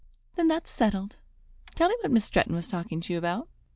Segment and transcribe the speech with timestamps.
[0.35, 1.17] "Then that's settled.
[1.75, 3.47] Tell me what Miss Stretton was talking to you about."